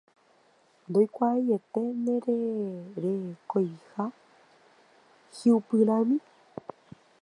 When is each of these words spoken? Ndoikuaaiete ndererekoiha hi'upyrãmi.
Ndoikuaaiete 0.87 1.81
ndererekoiha 2.01 4.05
hi'upyrãmi. 5.35 6.17